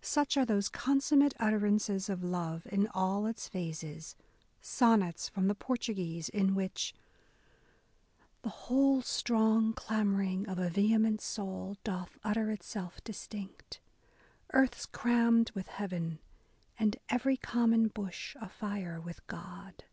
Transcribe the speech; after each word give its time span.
Such 0.00 0.38
are 0.38 0.40
A 0.40 0.46
DAY 0.46 0.46
WITH 0.46 0.46
E. 0.46 0.46
B. 0.46 0.46
BROWNING 0.46 0.56
those 0.56 0.68
consummate 1.04 1.34
utterances 1.38 2.08
of 2.08 2.24
love 2.24 2.66
in 2.72 2.86
all 2.94 3.26
its 3.26 3.46
phases, 3.46 4.16
Sonnets 4.62 5.28
from 5.28 5.48
the 5.48 5.54
Portuguese: 5.54 6.30
in 6.30 6.54
which 6.54 6.94
"The 8.40 8.48
whole 8.48 9.02
strong 9.02 9.74
clamouring 9.74 10.48
of 10.48 10.58
a 10.58 10.70
vehe 10.70 10.98
ment 10.98 11.20
soul 11.20 11.76
Doth 11.84 12.16
utter 12.24 12.50
itself 12.50 13.04
distinct. 13.04 13.80
Earth's 14.54 14.86
crammed 14.86 15.50
with 15.50 15.66
Heaven, 15.66 16.20
And 16.78 16.96
every 17.10 17.36
common 17.36 17.88
bush 17.88 18.34
afire 18.40 18.98
with 18.98 19.26
God." 19.26 19.84